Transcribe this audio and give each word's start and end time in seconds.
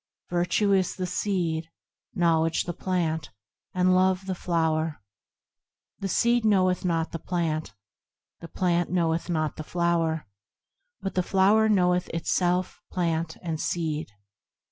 Virtue 0.31 0.73
is 0.73 0.95
the 0.95 1.05
seed, 1.05 1.69
Knowledge 2.15 2.63
the 2.63 2.73
plant, 2.73 3.29
and 3.71 3.93
Love 3.93 4.25
the 4.25 4.33
flower. 4.33 4.99
The 5.99 6.07
seed 6.07 6.43
knoweth 6.43 6.83
not 6.83 7.11
the 7.11 7.19
plant, 7.19 7.75
The 8.39 8.47
plant 8.47 8.89
knoweth 8.89 9.29
not 9.29 9.57
the 9.57 9.63
flower, 9.63 10.25
But 11.01 11.13
the 11.13 11.21
flower 11.21 11.69
knoweth 11.69 12.09
itself, 12.09 12.81
plant, 12.91 13.37
and 13.43 13.61
seed. 13.61 14.11